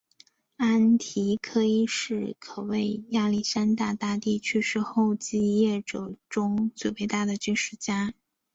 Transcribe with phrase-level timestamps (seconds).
[0.57, 8.11] 安提柯一世可谓亚历山大大帝去世后继业者中最伟大的军事家。